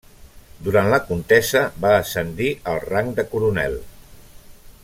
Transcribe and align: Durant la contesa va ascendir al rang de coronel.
Durant 0.67 0.87
la 0.93 0.99
contesa 1.09 1.61
va 1.85 1.93
ascendir 1.99 2.49
al 2.73 2.83
rang 2.89 3.15
de 3.21 3.29
coronel. 3.35 3.81